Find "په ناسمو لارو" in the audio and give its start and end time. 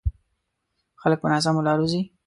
1.21-1.85